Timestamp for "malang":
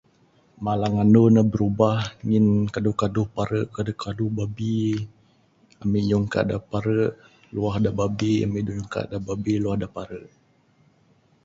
0.65-0.95